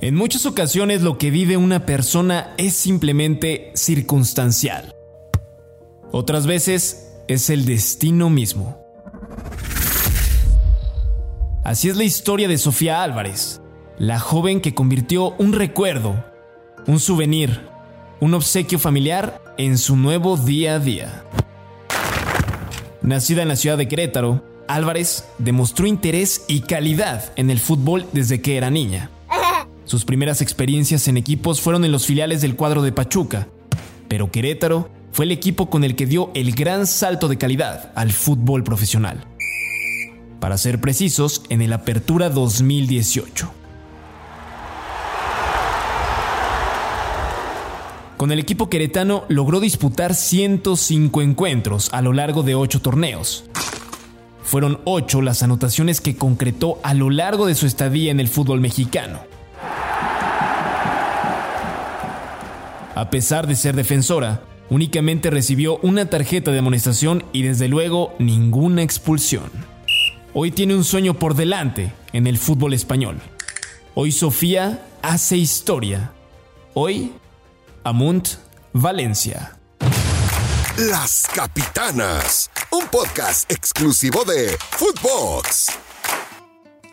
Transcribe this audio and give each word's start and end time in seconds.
En 0.00 0.14
muchas 0.14 0.46
ocasiones 0.46 1.02
lo 1.02 1.18
que 1.18 1.32
vive 1.32 1.56
una 1.56 1.84
persona 1.84 2.54
es 2.56 2.74
simplemente 2.74 3.72
circunstancial. 3.74 4.94
Otras 6.12 6.46
veces 6.46 7.16
es 7.26 7.50
el 7.50 7.64
destino 7.64 8.30
mismo. 8.30 8.80
Así 11.64 11.88
es 11.88 11.96
la 11.96 12.04
historia 12.04 12.46
de 12.46 12.58
Sofía 12.58 13.02
Álvarez, 13.02 13.60
la 13.98 14.20
joven 14.20 14.60
que 14.60 14.72
convirtió 14.72 15.34
un 15.36 15.52
recuerdo, 15.52 16.24
un 16.86 17.00
souvenir, 17.00 17.66
un 18.20 18.34
obsequio 18.34 18.78
familiar 18.78 19.42
en 19.58 19.78
su 19.78 19.96
nuevo 19.96 20.36
día 20.36 20.76
a 20.76 20.78
día. 20.78 21.24
Nacida 23.02 23.42
en 23.42 23.48
la 23.48 23.56
ciudad 23.56 23.76
de 23.76 23.88
Querétaro, 23.88 24.44
Álvarez 24.68 25.24
demostró 25.38 25.88
interés 25.88 26.44
y 26.46 26.60
calidad 26.60 27.32
en 27.34 27.50
el 27.50 27.58
fútbol 27.58 28.06
desde 28.12 28.40
que 28.40 28.56
era 28.56 28.70
niña. 28.70 29.10
Sus 29.88 30.04
primeras 30.04 30.42
experiencias 30.42 31.08
en 31.08 31.16
equipos 31.16 31.62
fueron 31.62 31.82
en 31.82 31.92
los 31.92 32.04
filiales 32.04 32.42
del 32.42 32.56
cuadro 32.56 32.82
de 32.82 32.92
Pachuca, 32.92 33.48
pero 34.06 34.30
Querétaro 34.30 34.90
fue 35.12 35.24
el 35.24 35.32
equipo 35.32 35.70
con 35.70 35.82
el 35.82 35.96
que 35.96 36.04
dio 36.04 36.30
el 36.34 36.52
gran 36.52 36.86
salto 36.86 37.26
de 37.26 37.38
calidad 37.38 37.90
al 37.94 38.12
fútbol 38.12 38.64
profesional. 38.64 39.24
Para 40.40 40.58
ser 40.58 40.78
precisos, 40.78 41.40
en 41.48 41.62
el 41.62 41.72
Apertura 41.72 42.28
2018. 42.28 43.50
Con 48.18 48.30
el 48.30 48.40
equipo 48.40 48.68
queretano 48.68 49.24
logró 49.28 49.58
disputar 49.58 50.14
105 50.14 51.22
encuentros 51.22 51.88
a 51.94 52.02
lo 52.02 52.12
largo 52.12 52.42
de 52.42 52.54
8 52.54 52.82
torneos. 52.82 53.46
Fueron 54.42 54.82
8 54.84 55.22
las 55.22 55.42
anotaciones 55.42 56.02
que 56.02 56.14
concretó 56.14 56.78
a 56.82 56.92
lo 56.92 57.08
largo 57.08 57.46
de 57.46 57.54
su 57.54 57.64
estadía 57.64 58.10
en 58.10 58.20
el 58.20 58.28
fútbol 58.28 58.60
mexicano. 58.60 59.27
A 62.98 63.10
pesar 63.10 63.46
de 63.46 63.54
ser 63.54 63.76
defensora, 63.76 64.42
únicamente 64.70 65.30
recibió 65.30 65.78
una 65.82 66.10
tarjeta 66.10 66.50
de 66.50 66.58
amonestación 66.58 67.24
y 67.32 67.42
desde 67.42 67.68
luego 67.68 68.16
ninguna 68.18 68.82
expulsión. 68.82 69.52
Hoy 70.34 70.50
tiene 70.50 70.74
un 70.74 70.82
sueño 70.82 71.14
por 71.14 71.36
delante 71.36 71.92
en 72.12 72.26
el 72.26 72.38
fútbol 72.38 72.74
español. 72.74 73.20
Hoy 73.94 74.10
Sofía 74.10 74.84
hace 75.00 75.36
historia. 75.36 76.10
Hoy, 76.74 77.12
Amunt, 77.84 78.30
Valencia. 78.72 79.56
Las 80.76 81.28
Capitanas, 81.32 82.50
un 82.72 82.88
podcast 82.88 83.48
exclusivo 83.48 84.24
de 84.24 84.58
Footbox. 84.72 85.87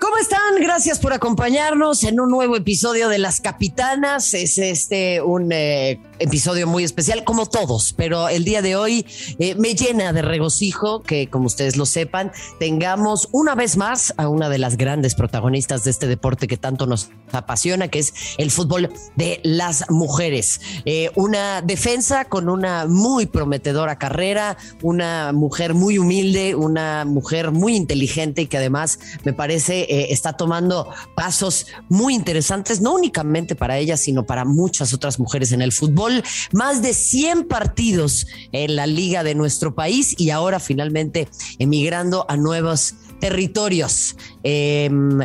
¿Cómo 0.06 0.18
están? 0.18 0.62
Gracias 0.62 1.00
por 1.00 1.14
acompañarnos 1.14 2.04
en 2.04 2.20
un 2.20 2.30
nuevo 2.30 2.56
episodio 2.56 3.10
de 3.10 3.18
Las 3.18 3.42
Capitanas. 3.42 4.36
Es 4.36 4.60
este 4.60 5.20
un 5.20 5.52
eh, 5.52 6.00
episodio 6.20 6.68
muy 6.68 6.84
especial, 6.84 7.24
como 7.24 7.48
todos, 7.48 7.92
pero 7.98 8.30
el 8.30 8.46
día 8.46 8.62
de 8.62 8.76
hoy 8.76 9.04
eh, 9.40 9.56
me 9.56 9.74
llena 9.74 10.14
de 10.14 10.22
regocijo 10.22 11.02
que, 11.02 11.28
como 11.28 11.48
ustedes 11.48 11.76
lo 11.76 11.88
sepan, 11.88 12.32
tengamos 12.60 13.30
una 13.32 13.56
vez 13.56 13.78
más 13.78 14.14
a 14.18 14.30
una 14.30 14.48
de 14.48 14.60
las 14.60 14.78
grandes 14.78 15.16
protagonistas 15.16 15.84
de 15.84 15.90
este 15.90 16.06
deporte 16.06 16.48
que 16.48 16.58
tanto 16.58 16.86
nos 16.86 17.10
apasiona, 17.32 17.88
que 17.88 17.98
es 17.98 18.14
el 18.38 18.52
fútbol 18.52 18.92
de 19.16 19.40
las 19.44 19.90
mujeres. 19.90 20.62
Eh, 20.86 21.10
una 21.16 21.64
defensa 21.64 22.26
con 22.26 22.48
una 22.48 22.86
muy 22.86 23.26
prometedora 23.26 23.98
carrera, 23.98 24.56
una 24.84 25.32
mujer 25.34 25.74
muy 25.74 25.98
humilde, 25.98 26.54
una 26.54 27.06
mujer 27.06 27.50
muy 27.50 27.76
inteligente 27.76 28.44
y 28.44 28.48
que 28.48 28.58
además 28.58 29.00
me 29.24 29.34
parece 29.34 29.95
eh, 29.96 30.08
está 30.10 30.34
tomando 30.34 30.90
pasos 31.16 31.68
muy 31.88 32.16
interesantes, 32.16 32.82
no 32.82 32.96
únicamente 32.96 33.56
para 33.56 33.78
ella, 33.78 33.96
sino 33.96 34.26
para 34.26 34.44
muchas 34.44 34.94
otras 34.94 35.20
mujeres 35.20 35.54
en 35.54 35.62
el 35.62 35.72
fútbol. 35.72 36.22
Más 36.52 36.82
de 36.82 36.94
100 36.94 37.48
partidos 37.48 38.28
en 38.52 38.76
la 38.76 38.88
liga 38.88 39.24
de 39.24 39.36
nuestro 39.36 39.74
país 39.74 40.14
y 40.18 40.32
ahora 40.32 40.60
finalmente 40.60 41.30
emigrando 41.60 42.26
a 42.28 42.36
nuevos 42.36 42.96
territorios. 43.22 44.18
Em, 44.44 45.22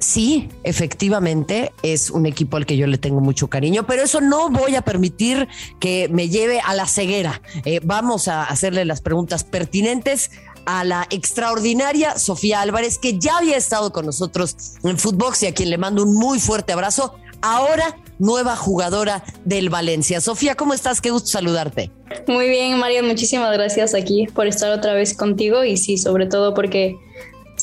sí, 0.00 0.48
efectivamente 0.64 1.70
es 1.84 2.10
un 2.10 2.26
equipo 2.26 2.56
al 2.56 2.66
que 2.66 2.76
yo 2.76 2.88
le 2.88 2.98
tengo 2.98 3.20
mucho 3.20 3.48
cariño, 3.48 3.86
pero 3.86 4.02
eso 4.02 4.20
no 4.20 4.50
voy 4.50 4.74
a 4.74 4.82
permitir 4.82 5.46
que 5.78 6.08
me 6.10 6.28
lleve 6.28 6.58
a 6.58 6.74
la 6.74 6.88
ceguera. 6.88 7.40
Eh, 7.64 7.78
vamos 7.84 8.26
a 8.26 8.42
hacerle 8.42 8.84
las 8.84 9.00
preguntas 9.00 9.44
pertinentes 9.44 10.32
a 10.66 10.84
la 10.84 11.06
extraordinaria 11.10 12.18
Sofía 12.18 12.60
Álvarez, 12.60 12.98
que 12.98 13.18
ya 13.18 13.38
había 13.38 13.56
estado 13.56 13.92
con 13.92 14.06
nosotros 14.06 14.56
en 14.82 14.98
Footbox 14.98 15.42
y 15.42 15.46
a 15.46 15.54
quien 15.54 15.70
le 15.70 15.78
mando 15.78 16.02
un 16.02 16.14
muy 16.14 16.40
fuerte 16.40 16.72
abrazo. 16.72 17.14
Ahora, 17.42 17.96
nueva 18.18 18.54
jugadora 18.54 19.24
del 19.44 19.70
Valencia. 19.70 20.20
Sofía, 20.20 20.54
¿cómo 20.54 20.74
estás? 20.74 21.00
Qué 21.00 21.10
gusto 21.10 21.28
saludarte. 21.28 21.90
Muy 22.26 22.48
bien, 22.48 22.78
María, 22.78 23.02
muchísimas 23.02 23.52
gracias 23.52 23.94
aquí 23.94 24.26
por 24.34 24.46
estar 24.46 24.70
otra 24.70 24.92
vez 24.92 25.16
contigo 25.16 25.64
y 25.64 25.76
sí, 25.76 25.96
sobre 25.96 26.26
todo 26.26 26.54
porque 26.54 26.96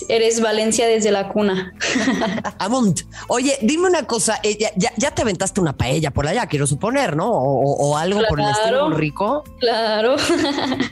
eres 0.08 0.42
Valencia 0.42 0.88
desde 0.88 1.12
la 1.12 1.30
cuna. 1.30 1.74
Amont. 2.60 3.02
Oye, 3.28 3.58
dime 3.62 3.88
una 3.88 4.04
cosa, 4.04 4.40
eh, 4.44 4.58
ya, 4.58 5.12
te 5.12 5.22
aventaste 5.22 5.62
una 5.62 5.76
paella 5.76 6.12
por 6.12 6.28
allá, 6.28 6.46
quiero 6.48 6.68
suponer, 6.68 7.16
¿no? 7.16 7.30
O, 7.30 7.98
algo 7.98 8.22
por 8.28 8.40
el 8.40 8.48
estilo 8.50 8.90
rico. 8.92 9.44
Claro. 9.60 10.16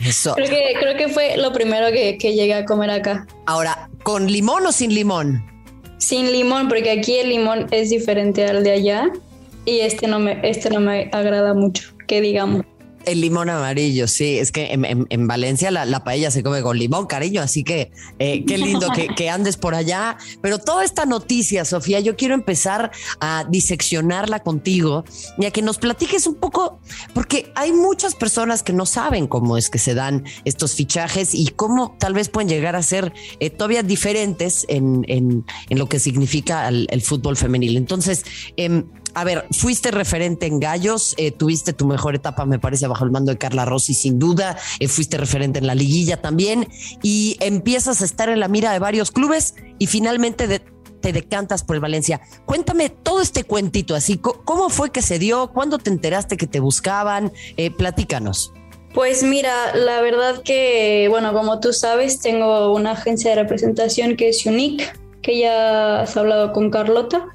Eso. 0.06 0.34
Creo 0.36 0.50
que, 0.50 0.74
creo 0.80 0.98
que 0.98 1.08
fue 1.10 1.38
lo 1.38 1.52
primero 1.52 1.88
que, 1.92 2.18
que 2.18 2.34
llegué 2.34 2.54
a 2.54 2.66
comer 2.66 2.90
acá. 2.90 3.28
Ahora, 3.46 3.90
¿con 4.04 4.28
limón 4.32 4.66
o 4.66 4.72
sin 4.72 4.94
limón? 4.94 5.46
Sin 5.98 6.32
limón, 6.32 6.68
porque 6.68 6.92
aquí 6.92 7.18
el 7.18 7.30
limón 7.30 7.68
es 7.72 7.90
diferente 7.90 8.46
al 8.46 8.64
de 8.64 8.72
allá 8.72 9.12
y 9.66 9.80
este 9.80 10.08
no 10.08 10.20
me, 10.20 10.40
este 10.48 10.70
no 10.70 10.80
me 10.80 11.10
agrada 11.12 11.54
mucho, 11.54 11.90
que 12.08 12.22
digamos. 12.22 12.64
El 13.06 13.22
limón 13.22 13.50
amarillo, 13.50 14.08
sí, 14.08 14.40
es 14.40 14.52
que 14.52 14.72
en, 14.74 15.28
Valencia 15.28 15.72
la, 15.72 16.04
paella 16.04 16.32
se 16.32 16.44
come 16.44 16.62
con 16.62 16.78
limón, 16.78 17.06
cariño, 17.06 17.42
así 17.42 17.64
que 17.64 17.92
eh, 18.20 18.44
qué 18.46 18.58
lindo 18.58 18.90
que, 19.16 19.30
andes 19.30 19.58
por 19.58 19.76
allá. 19.76 20.18
Pero 20.42 20.60
toda 20.60 20.84
esta 20.84 21.06
noticia, 21.06 21.66
Sofía, 21.66 22.00
yo 22.00 22.16
quiero 22.16 22.34
empezar 22.34 22.92
a 23.20 23.46
diseccionarla 23.50 24.40
contigo 24.40 25.04
y 25.38 25.46
a 25.46 25.52
que 25.52 25.62
nos 25.62 25.78
platiques 25.78 26.28
un 26.28 26.36
poco, 26.36 26.80
porque 27.14 27.52
hay 27.56 27.72
muchas 27.72 28.16
personas 28.16 28.64
que 28.64 28.74
no 28.74 28.86
saben 28.86 29.28
cómo 29.28 29.58
es 29.58 29.70
que 29.70 29.78
se 29.80 29.94
dan 29.94 30.24
estos 30.44 30.76
fichajes 30.76 31.34
y 31.34 31.48
cómo 31.48 31.96
tal 32.00 32.14
vez 32.14 32.30
pueden 32.30 32.50
llegar 32.50 32.76
a 32.76 32.84
ser 32.84 33.14
eh, 33.40 33.50
todavía 33.50 33.84
diferentes 33.84 34.66
en, 34.70 35.46
lo 35.70 35.90
que 35.90 36.00
significa 36.00 36.68
el, 36.68 36.88
el 36.90 37.02
fútbol 37.02 37.38
femenil. 37.38 37.78
Entonces, 37.78 38.24
eh, 38.58 38.84
a 39.16 39.24
ver, 39.24 39.46
fuiste 39.52 39.92
referente 39.92 40.46
en 40.46 40.60
Gallos, 40.60 41.16
eh, 41.18 41.32
tuviste 41.32 41.74
tu 41.74 41.86
mejor 41.86 42.16
etapa, 42.16 42.46
me 42.46 42.60
parece, 42.60 42.86
bajo 42.88 43.06
el 43.06 43.12
mando 43.12 43.32
de 43.32 43.38
Carla 43.38 43.66
Rossi, 43.66 43.94
sin 43.94 44.20
duda, 44.20 44.58
eh, 44.80 44.88
fuiste 44.88 45.18
referente 45.18 45.60
en 45.60 45.68
la 45.68 45.74
liguilla 45.74 46.22
también, 46.22 46.68
y 47.02 47.38
empiezas 47.40 48.02
a 48.02 48.06
estar 48.06 48.30
en 48.30 48.40
la 48.40 48.48
mira 48.48 48.74
de 48.74 48.80
varios 48.80 49.12
clubes 49.12 49.56
y 49.80 49.88
finalmente 49.88 50.62
te 51.02 51.14
decantas 51.14 51.64
por 51.64 51.76
el 51.76 51.82
Valencia. 51.82 52.20
Cuéntame 52.46 52.90
todo 52.90 53.22
este 53.22 53.44
cuentito, 53.44 53.96
así, 53.96 54.18
¿cómo 54.18 54.70
fue 54.70 54.92
que 54.92 55.02
se 55.02 55.18
dio? 55.18 55.52
¿Cuándo 55.54 55.78
te 55.78 55.90
enteraste 55.90 56.36
que 56.36 56.48
te 56.48 56.60
buscaban? 56.60 57.32
Eh, 57.58 57.72
platícanos. 57.72 58.52
Pues 58.94 59.24
mira, 59.24 59.76
la 59.76 60.02
verdad 60.02 60.42
que, 60.44 61.08
bueno, 61.10 61.34
como 61.34 61.60
tú 61.60 61.74
sabes, 61.74 62.22
tengo 62.22 62.74
una 62.74 62.92
agencia 62.92 63.32
de 63.32 63.42
representación 63.42 64.16
que 64.16 64.30
es 64.30 64.46
Unique, 64.46 64.88
que 65.22 65.40
ya 65.40 66.02
has 66.02 66.16
hablado 66.16 66.54
con 66.54 66.70
Carlota. 66.70 67.28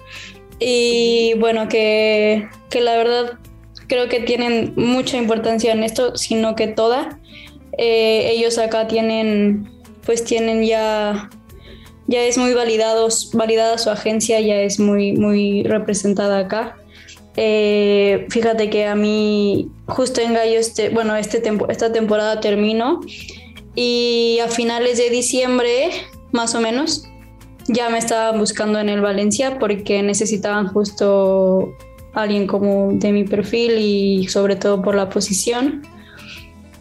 Y 0.60 1.34
bueno, 1.38 1.68
que, 1.68 2.48
la 2.74 2.96
verdad 2.96 3.38
creo 3.88 4.08
que 4.08 4.20
tienen 4.20 4.74
mucha 4.76 5.16
importancia 5.16 5.72
en 5.72 5.82
esto, 5.82 6.16
sino 6.16 6.54
que 6.54 6.68
toda. 6.68 7.18
Eh, 7.78 8.30
ellos 8.32 8.58
acá 8.58 8.86
tienen, 8.86 9.70
pues 10.04 10.22
tienen 10.22 10.62
ya, 10.64 11.30
ya 12.06 12.22
es 12.22 12.36
muy 12.36 12.52
validados, 12.52 13.30
validada 13.32 13.78
su 13.78 13.90
agencia, 13.90 14.38
ya 14.40 14.60
es 14.60 14.78
muy, 14.78 15.12
muy 15.12 15.62
representada 15.62 16.40
acá. 16.40 16.76
Eh, 17.36 18.26
fíjate 18.28 18.68
que 18.68 18.86
a 18.86 18.94
mí 18.94 19.70
justo 19.86 20.20
en 20.20 20.34
Gallo, 20.34 20.58
este, 20.58 20.90
bueno, 20.90 21.16
este 21.16 21.42
esta 21.68 21.90
temporada 21.90 22.40
terminó 22.40 23.00
y 23.74 24.38
a 24.44 24.48
finales 24.48 24.98
de 24.98 25.10
diciembre, 25.10 25.90
más 26.32 26.54
o 26.54 26.60
menos, 26.60 27.09
ya 27.72 27.88
me 27.88 27.98
estaban 27.98 28.38
buscando 28.38 28.78
en 28.78 28.88
el 28.88 29.00
Valencia 29.00 29.58
porque 29.58 30.02
necesitaban 30.02 30.68
justo 30.68 31.74
alguien 32.12 32.46
como 32.46 32.92
de 32.92 33.12
mi 33.12 33.24
perfil 33.24 33.78
y 33.78 34.28
sobre 34.28 34.56
todo 34.56 34.82
por 34.82 34.94
la 34.94 35.08
posición. 35.08 35.82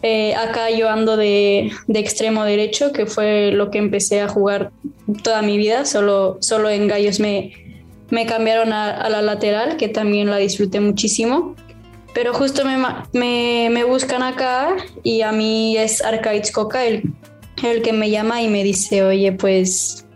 Eh, 0.02 0.34
acá 0.34 0.70
yo 0.70 0.88
ando 0.88 1.16
de, 1.16 1.70
extremo 1.88 2.44
derecho, 2.44 2.92
que 2.92 3.06
fue 3.06 3.52
lo 3.52 3.70
que 3.70 3.78
empecé 3.78 4.20
a 4.20 4.28
jugar 4.28 4.70
toda 5.22 5.42
mi 5.42 5.58
vida, 5.58 5.84
solo, 5.84 6.38
solo 6.40 6.70
en 6.70 6.88
Gallos 6.88 7.20
me, 7.20 7.52
me 8.08 8.26
cambiaron 8.26 8.72
a, 8.72 9.08
la 9.08 9.22
lateral, 9.22 9.76
que 9.76 9.88
también 9.88 10.30
la 10.30 10.38
disfruté 10.38 10.80
muchísimo. 10.80 11.54
Pero 12.12 12.34
justo 12.34 12.62
me, 12.64 13.68
me, 13.70 13.84
buscan 13.84 14.22
acá 14.22 14.74
y 15.04 15.20
a 15.20 15.30
mí 15.30 15.76
es 15.76 16.02
Arcaiz 16.02 16.50
Coca 16.50 16.84
el, 16.84 17.04
el 17.62 17.82
que 17.82 17.92
me 17.92 18.10
llama 18.10 18.42
y 18.42 18.48
me 18.48 18.64
dice, 18.64 19.04
oye, 19.04 19.30
pues 19.30 20.06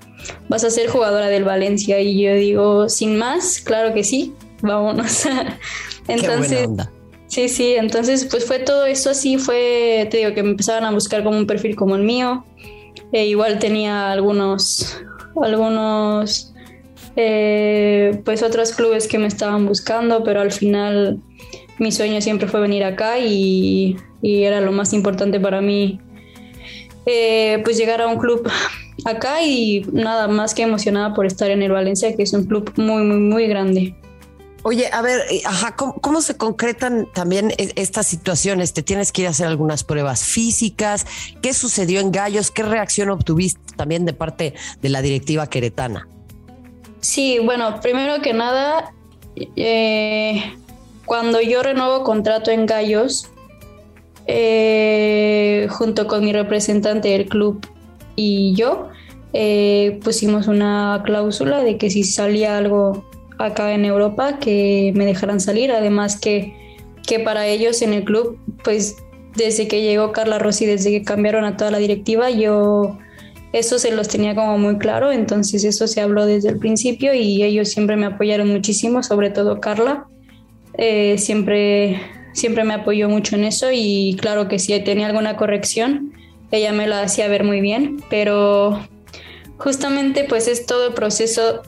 vas 0.48 0.64
a 0.64 0.70
ser 0.70 0.88
jugadora 0.88 1.28
del 1.28 1.44
Valencia. 1.44 2.00
Y 2.00 2.22
yo 2.22 2.34
digo, 2.34 2.88
sin 2.88 3.16
más, 3.16 3.60
claro 3.60 3.94
que 3.94 4.04
sí, 4.04 4.34
vámonos. 4.62 5.26
entonces, 6.08 6.68
sí, 7.26 7.48
sí, 7.48 7.74
entonces 7.74 8.26
pues 8.30 8.44
fue 8.44 8.58
todo 8.58 8.86
eso 8.86 9.10
así, 9.10 9.38
fue, 9.38 10.08
te 10.10 10.18
digo, 10.18 10.34
que 10.34 10.42
me 10.42 10.50
empezaban 10.50 10.84
a 10.84 10.90
buscar 10.90 11.24
como 11.24 11.38
un 11.38 11.46
perfil 11.46 11.76
como 11.76 11.96
el 11.96 12.02
mío. 12.02 12.44
E 13.12 13.26
igual 13.26 13.58
tenía 13.58 14.10
algunos, 14.10 15.00
algunos, 15.40 16.52
eh, 17.16 18.20
pues 18.24 18.42
otros 18.42 18.72
clubes 18.72 19.06
que 19.06 19.18
me 19.18 19.26
estaban 19.26 19.66
buscando, 19.66 20.24
pero 20.24 20.40
al 20.40 20.52
final 20.52 21.20
mi 21.78 21.92
sueño 21.92 22.20
siempre 22.20 22.48
fue 22.48 22.60
venir 22.60 22.84
acá 22.84 23.18
y, 23.18 23.96
era 24.22 24.60
lo 24.60 24.72
más 24.72 24.92
importante 24.94 25.38
para 25.38 25.60
mí, 25.60 26.00
eh, 27.04 27.60
pues 27.62 27.76
llegar 27.76 28.00
a 28.00 28.06
un 28.06 28.18
club 28.18 28.48
acá 29.04 29.42
y 29.42 29.86
nada 29.92 30.28
más 30.28 30.54
que 30.54 30.62
emocionada 30.62 31.14
por 31.14 31.26
estar 31.26 31.50
en 31.50 31.62
el 31.62 31.72
Valencia, 31.72 32.14
que 32.16 32.22
es 32.22 32.32
un 32.32 32.44
club 32.44 32.72
muy, 32.76 33.02
muy, 33.04 33.18
muy 33.18 33.46
grande. 33.46 33.94
Oye, 34.66 34.88
a 34.90 35.02
ver, 35.02 35.20
ajá, 35.44 35.76
¿cómo, 35.76 36.22
se 36.22 36.38
concretan 36.38 37.06
también 37.12 37.50
e, 37.58 37.72
estas 37.76 38.06
situaciones? 38.06 38.72
¿Te 38.72 38.82
tienes 38.82 39.12
que 39.12 39.20
ir 39.22 39.26
a 39.28 39.30
hacer 39.30 39.46
algunas 39.46 39.84
pruebas 39.84 40.24
físicas? 40.24 41.06
¿Qué 41.42 41.52
sucedió 41.52 42.00
en 42.00 42.10
Gallos? 42.10 42.50
¿Qué 42.50 42.62
reacción 42.62 43.10
obtuviste 43.10 43.60
también 43.76 44.06
de 44.06 44.14
parte 44.14 44.54
de 44.80 44.88
la 44.88 45.02
directiva 45.02 45.48
queretana? 45.48 46.08
Sí, 47.00 47.38
bueno, 47.44 47.78
primero 47.82 48.22
que 48.22 48.32
nada, 48.32 48.94
eh, 49.36 50.54
cuando 51.04 51.42
yo 51.42 51.62
renuevo 51.62 52.02
contrato 52.02 52.50
en 52.50 52.64
Gallos, 52.64 53.28
eh, 54.26 55.68
junto 55.68 56.06
con 56.06 56.24
mi 56.24 56.32
representante 56.32 57.08
del 57.08 57.26
club 57.26 57.66
y 58.16 58.54
yo, 58.54 58.88
eh, 59.32 59.98
pusimos 60.02 60.46
una 60.46 61.02
cláusula 61.04 61.62
de 61.62 61.76
que 61.76 61.90
si 61.90 62.04
salía 62.04 62.56
algo 62.56 63.04
acá 63.38 63.74
en 63.74 63.84
Europa, 63.84 64.38
que 64.38 64.92
me 64.94 65.04
dejaran 65.04 65.40
salir. 65.40 65.72
Además 65.72 66.18
que, 66.20 66.76
que 67.06 67.18
para 67.20 67.46
ellos 67.46 67.82
en 67.82 67.92
el 67.92 68.04
club, 68.04 68.38
pues 68.62 68.96
desde 69.34 69.66
que 69.68 69.82
llegó 69.82 70.12
Carla 70.12 70.38
Rossi, 70.38 70.66
desde 70.66 70.90
que 70.90 71.02
cambiaron 71.02 71.44
a 71.44 71.56
toda 71.56 71.70
la 71.70 71.78
directiva, 71.78 72.30
yo 72.30 72.98
eso 73.52 73.78
se 73.78 73.92
los 73.92 74.08
tenía 74.08 74.34
como 74.34 74.58
muy 74.58 74.78
claro, 74.78 75.12
entonces 75.12 75.64
eso 75.64 75.86
se 75.86 76.00
habló 76.00 76.26
desde 76.26 76.48
el 76.48 76.58
principio 76.58 77.14
y 77.14 77.42
ellos 77.42 77.68
siempre 77.68 77.96
me 77.96 78.06
apoyaron 78.06 78.48
muchísimo, 78.48 79.02
sobre 79.02 79.30
todo 79.30 79.60
Carla. 79.60 80.06
Eh, 80.76 81.18
siempre, 81.18 82.00
siempre 82.32 82.64
me 82.64 82.74
apoyó 82.74 83.08
mucho 83.08 83.36
en 83.36 83.44
eso 83.44 83.68
y 83.72 84.16
claro 84.20 84.48
que 84.48 84.58
si 84.58 84.78
tenía 84.80 85.06
alguna 85.06 85.36
corrección, 85.36 86.12
ella 86.50 86.72
me 86.72 86.86
la 86.86 87.02
hacía 87.02 87.28
ver 87.28 87.44
muy 87.44 87.60
bien, 87.60 88.02
pero 88.10 88.86
justamente 89.58 90.24
pues 90.24 90.48
es 90.48 90.66
todo 90.66 90.88
el 90.88 90.94
proceso 90.94 91.62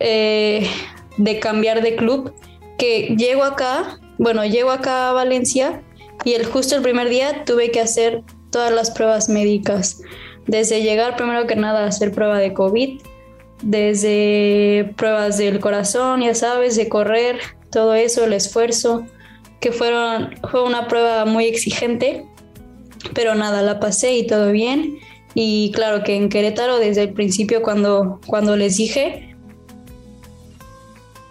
eh, 0.00 0.68
de 1.16 1.38
cambiar 1.38 1.82
de 1.82 1.96
club 1.96 2.32
que 2.78 3.14
llego 3.16 3.44
acá, 3.44 4.00
bueno, 4.18 4.44
llego 4.44 4.70
acá 4.70 5.10
a 5.10 5.12
Valencia 5.12 5.82
y 6.24 6.32
el, 6.34 6.44
justo 6.44 6.76
el 6.76 6.82
primer 6.82 7.08
día 7.08 7.44
tuve 7.44 7.70
que 7.70 7.80
hacer 7.80 8.22
todas 8.50 8.72
las 8.72 8.90
pruebas 8.90 9.28
médicas, 9.28 10.00
desde 10.46 10.82
llegar 10.82 11.16
primero 11.16 11.46
que 11.46 11.56
nada 11.56 11.84
a 11.84 11.88
hacer 11.88 12.12
prueba 12.12 12.38
de 12.38 12.52
COVID, 12.52 13.00
desde 13.62 14.92
pruebas 14.96 15.38
del 15.38 15.60
corazón, 15.60 16.20
ya 16.22 16.34
sabes, 16.34 16.76
de 16.76 16.88
correr, 16.88 17.38
todo 17.70 17.94
eso, 17.94 18.24
el 18.24 18.32
esfuerzo, 18.32 19.06
que 19.60 19.72
fueron, 19.72 20.36
fue 20.50 20.62
una 20.62 20.86
prueba 20.88 21.24
muy 21.24 21.46
exigente, 21.46 22.26
pero 23.12 23.34
nada, 23.34 23.62
la 23.62 23.80
pasé 23.80 24.16
y 24.16 24.26
todo 24.26 24.52
bien. 24.52 24.98
Y 25.34 25.72
claro 25.74 26.04
que 26.04 26.14
en 26.14 26.28
Querétaro 26.28 26.78
desde 26.78 27.02
el 27.02 27.12
principio 27.12 27.62
cuando, 27.62 28.20
cuando 28.26 28.56
les 28.56 28.76
dije, 28.76 29.36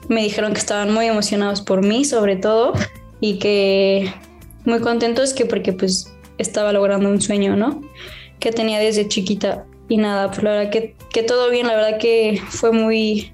me 0.09 0.23
dijeron 0.23 0.53
que 0.53 0.59
estaban 0.59 0.93
muy 0.93 1.05
emocionados 1.05 1.61
por 1.61 1.85
mí 1.85 2.03
sobre 2.03 2.35
todo 2.35 2.73
y 3.21 3.39
que 3.39 4.13
muy 4.65 4.79
contentos 4.81 5.33
que 5.33 5.45
porque 5.45 5.71
pues 5.71 6.13
estaba 6.37 6.73
logrando 6.73 7.09
un 7.09 7.21
sueño, 7.21 7.55
¿no? 7.55 7.81
Que 8.39 8.51
tenía 8.51 8.79
desde 8.79 9.07
chiquita 9.07 9.65
y 9.87 9.97
nada, 9.97 10.29
pues 10.29 10.43
la 10.43 10.51
verdad 10.51 10.71
que, 10.71 10.95
que 11.11 11.23
todo 11.23 11.49
bien, 11.49 11.67
la 11.67 11.75
verdad 11.75 11.97
que 11.99 12.41
fue 12.49 12.71
muy, 12.71 13.31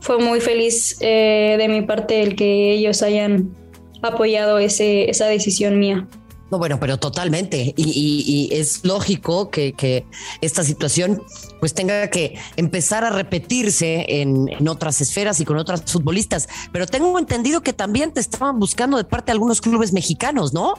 fue 0.00 0.18
muy 0.18 0.40
feliz 0.40 0.98
eh, 1.00 1.56
de 1.58 1.68
mi 1.68 1.82
parte 1.82 2.22
el 2.22 2.36
que 2.36 2.72
ellos 2.72 3.02
hayan 3.02 3.54
apoyado 4.02 4.58
ese, 4.58 5.08
esa 5.08 5.26
decisión 5.26 5.78
mía. 5.78 6.06
No, 6.52 6.58
bueno, 6.58 6.78
pero 6.78 6.98
totalmente. 6.98 7.72
Y, 7.78 8.50
es 8.52 8.84
lógico 8.84 9.48
que, 9.50 10.04
esta 10.42 10.62
situación 10.62 11.22
pues 11.60 11.72
tenga 11.72 12.10
que 12.10 12.38
empezar 12.56 13.04
a 13.04 13.10
repetirse 13.10 14.04
en, 14.20 14.50
en, 14.50 14.68
otras 14.68 15.00
esferas 15.00 15.40
y 15.40 15.46
con 15.46 15.56
otras 15.56 15.82
futbolistas. 15.90 16.50
Pero 16.70 16.86
tengo 16.86 17.18
entendido 17.18 17.62
que 17.62 17.72
también 17.72 18.12
te 18.12 18.20
estaban 18.20 18.58
buscando 18.58 18.98
de 18.98 19.04
parte 19.04 19.26
de 19.26 19.32
algunos 19.32 19.62
clubes 19.62 19.94
mexicanos, 19.94 20.52
¿no? 20.52 20.74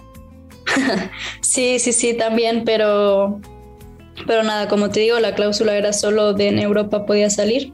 sí, 1.41 1.79
sí, 1.79 1.91
sí, 1.91 2.13
también, 2.13 2.65
pero, 2.65 3.41
pero 4.27 4.43
nada, 4.43 4.67
como 4.67 4.91
te 4.91 4.99
digo, 4.99 5.19
la 5.19 5.33
cláusula 5.33 5.75
era 5.75 5.91
solo 5.91 6.33
de 6.33 6.49
en 6.49 6.59
Europa 6.59 7.07
podía 7.07 7.31
salir. 7.31 7.73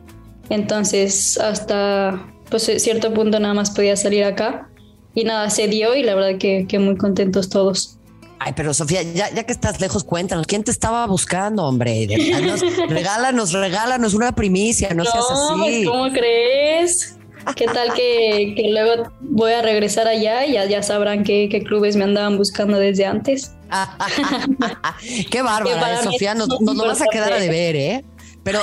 Entonces, 0.49 1.37
hasta 1.37 2.25
pues, 2.49 2.63
cierto 2.63 3.13
punto 3.13 3.41
nada 3.41 3.53
más 3.53 3.71
podía 3.71 3.97
salir 3.97 4.23
acá. 4.23 4.69
Y 5.15 5.23
nada, 5.23 5.49
se 5.49 5.67
dio 5.67 5.95
y 5.95 6.03
la 6.03 6.15
verdad 6.15 6.37
que, 6.37 6.79
muy 6.79 6.97
contentos 6.97 7.49
todos. 7.49 7.97
Ay, 8.39 8.53
pero 8.55 8.73
Sofía, 8.73 9.01
ya, 9.01 9.29
ya, 9.33 9.43
que 9.43 9.51
estás 9.51 9.81
lejos, 9.81 10.03
cuéntanos, 10.03 10.47
¿quién 10.47 10.63
te 10.63 10.71
estaba 10.71 11.05
buscando, 11.07 11.65
hombre? 11.65 12.07
regálanos, 12.87 13.51
regálanos 13.51 14.13
una 14.13 14.33
primicia, 14.33 14.93
no, 14.93 15.03
seas 15.03 15.25
así. 15.29 15.83
¿Cómo 15.83 16.09
crees? 16.11 17.17
¿Qué 17.55 17.65
tal 17.65 17.93
que, 17.93 18.69
luego 18.71 19.11
voy 19.21 19.53
a 19.53 19.61
regresar 19.61 20.07
allá 20.07 20.45
y 20.45 20.53
ya, 20.53 20.65
ya 20.65 20.83
sabrán 20.83 21.23
qué, 21.23 21.63
clubes 21.65 21.95
me 21.95 22.03
andaban 22.03 22.37
buscando 22.37 22.77
desde 22.77 23.05
antes? 23.05 23.53
qué 25.29 25.41
bárbara, 25.41 25.99
eh, 25.99 26.03
Sofía, 26.03 26.33
nos, 26.33 26.47
nos 26.61 26.75
lo 26.75 26.85
vas 26.85 27.01
a 27.01 27.05
quedar 27.11 27.33
a 27.33 27.39
deber, 27.39 27.75
¿eh? 27.75 28.05
Pero, 28.43 28.59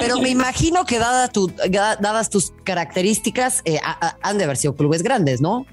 pero 0.00 0.18
me 0.18 0.28
imagino 0.30 0.84
que 0.84 0.98
dada 0.98 1.30
dadas 2.00 2.30
tus 2.30 2.52
características, 2.64 3.62
eh, 3.64 3.78
han 4.22 4.38
de 4.38 4.44
haber 4.44 4.56
sido 4.56 4.74
clubes 4.74 5.02
grandes, 5.02 5.40
¿no? 5.40 5.66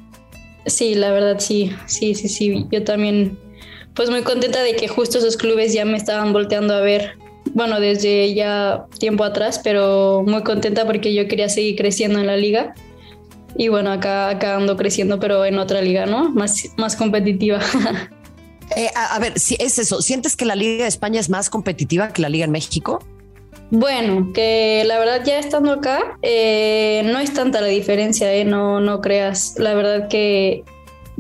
Sí, 0.68 0.96
la 0.96 1.12
verdad 1.12 1.40
sí, 1.40 1.72
sí, 1.86 2.14
sí, 2.14 2.28
sí. 2.28 2.66
Yo 2.72 2.84
también, 2.84 3.40
pues 3.96 4.10
muy 4.10 4.22
contenta 4.22 4.62
de 4.62 4.76
que 4.76 4.88
justo 4.88 5.18
esos 5.18 5.38
clubes 5.38 5.74
ya 5.74 5.86
me 5.86 5.98
estaban 5.98 6.34
volteando 6.34 6.74
a 6.74 6.82
ver, 6.82 7.18
bueno, 7.54 7.80
desde 7.80 8.34
ya 8.34 8.86
tiempo 9.00 9.24
atrás, 9.24 9.60
pero 9.64 10.24
muy 10.28 10.44
contenta 10.44 10.86
porque 10.86 11.14
yo 11.14 11.28
quería 11.28 11.50
seguir 11.50 11.78
creciendo 11.78 12.20
en 12.20 12.28
la 12.28 12.38
liga. 12.38 12.76
Y 13.56 13.70
bueno, 13.70 13.92
acá, 13.92 14.30
acá 14.30 14.56
ando 14.56 14.78
creciendo, 14.78 15.20
pero 15.20 15.44
en 15.46 15.58
otra 15.58 15.82
liga, 15.82 16.06
¿no? 16.06 16.30
Más, 16.30 16.70
más 16.78 16.96
competitiva. 16.96 17.60
Eh, 18.76 18.90
a, 18.96 19.18
ver, 19.20 19.40
si 19.40 19.56
es 19.60 19.80
eso, 19.80 20.02
¿sientes 20.02 20.36
que 20.36 20.44
la 20.44 20.54
Liga 20.54 20.84
de 20.84 20.90
España 20.90 21.22
es 21.22 21.30
más 21.30 21.50
competitiva 21.50 22.10
que 22.10 22.22
la 22.22 22.28
Liga 22.28 22.44
en 22.44 22.52
México? 22.52 23.00
Bueno, 23.70 24.32
que 24.34 24.84
la 24.86 24.98
verdad 24.98 25.24
ya 25.26 25.40
estando 25.40 25.74
acá, 25.74 26.18
eh, 26.22 27.02
no 27.06 27.20
es 27.20 27.34
tanta 27.34 27.60
la 27.60 27.68
diferencia, 27.68 28.34
eh, 28.34 28.46
no, 28.46 28.80
no 28.80 29.02
creas. 29.02 29.56
La 29.58 29.74
verdad 29.74 30.08
que 30.08 30.64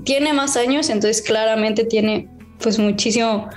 tiene 0.06 0.32
más 0.32 0.56
años, 0.56 0.90
entonces 0.90 1.22
claramente 1.22 1.84
tiene 1.84 2.30
pues 2.60 2.80
muchísimo, 2.80 3.50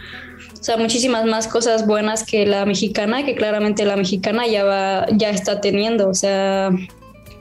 o 0.53 0.63
sea, 0.63 0.77
muchísimas 0.77 1.25
más 1.25 1.47
cosas 1.47 1.87
buenas 1.87 2.25
que 2.25 2.47
la 2.47 2.67
mexicana, 2.67 3.25
que 3.25 3.37
claramente 3.37 3.85
la 3.85 3.97
mexicana 3.97 4.49
ya 4.49 4.65
va, 4.65 5.07
ya 5.13 5.31
está 5.31 5.61
teniendo. 5.61 6.09
O 6.09 6.15
sea, 6.15 6.71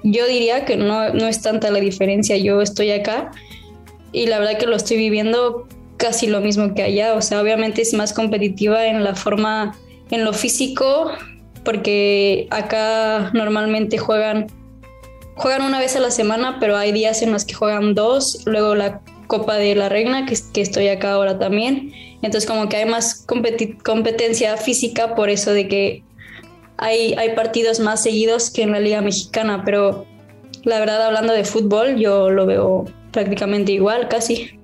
yo 0.03 0.27
diría 0.27 0.65
que 0.65 0.77
no, 0.77 1.13
no 1.13 1.27
es 1.27 1.41
tanta 1.41 1.71
la 1.71 1.79
diferencia. 1.79 2.37
Yo 2.37 2.61
estoy 2.61 2.91
acá 2.91 3.31
y 4.11 4.27
la 4.27 4.37
verdad 4.37 4.59
que 4.59 4.67
lo 4.67 4.75
estoy 4.75 4.97
viviendo 4.97 5.67
casi 5.97 6.27
lo 6.27 6.41
mismo 6.41 6.75
que 6.75 6.83
allá. 6.83 7.15
O 7.15 7.21
sea, 7.23 7.41
obviamente 7.41 7.81
es 7.81 7.93
más 7.95 8.13
competitiva 8.13 8.85
en 8.85 9.03
la 9.03 9.15
forma, 9.15 9.75
en 10.11 10.23
lo 10.23 10.33
físico, 10.33 11.11
porque 11.69 12.47
acá 12.49 13.29
normalmente 13.35 13.99
juegan 13.99 14.47
juegan 15.35 15.61
una 15.61 15.77
vez 15.77 15.95
a 15.95 15.99
la 15.99 16.09
semana, 16.09 16.57
pero 16.59 16.75
hay 16.75 16.91
días 16.91 17.21
en 17.21 17.31
los 17.31 17.45
que 17.45 17.53
juegan 17.53 17.93
dos, 17.93 18.41
luego 18.47 18.73
la 18.73 19.01
Copa 19.27 19.53
de 19.53 19.75
la 19.75 19.87
Reina, 19.87 20.25
que, 20.25 20.35
que 20.51 20.61
estoy 20.61 20.87
acá 20.87 21.11
ahora 21.11 21.37
también. 21.37 21.93
Entonces 22.23 22.49
como 22.49 22.69
que 22.69 22.77
hay 22.77 22.89
más 22.89 23.23
competencia 23.83 24.57
física 24.57 25.13
por 25.13 25.29
eso 25.29 25.53
de 25.53 25.67
que 25.67 26.03
hay, 26.77 27.13
hay 27.13 27.35
partidos 27.35 27.79
más 27.79 28.01
seguidos 28.01 28.49
que 28.49 28.63
en 28.63 28.71
la 28.71 28.79
Liga 28.79 29.01
Mexicana, 29.01 29.61
pero 29.63 30.07
la 30.63 30.79
verdad 30.79 31.05
hablando 31.05 31.33
de 31.33 31.43
fútbol 31.43 31.97
yo 31.97 32.31
lo 32.31 32.47
veo 32.47 32.85
prácticamente 33.11 33.73
igual, 33.73 34.07
casi. 34.07 34.59